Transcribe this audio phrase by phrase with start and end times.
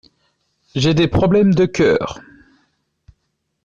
[0.73, 2.21] J’ai des problèmes de cœur.